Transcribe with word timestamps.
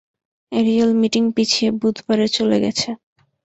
Ariel 0.51 0.91
meeting 1.01 1.23
পিছিয়ে 1.35 1.69
বুধবারে 1.81 2.27
চলে 2.37 2.57
গেছে। 2.63 2.89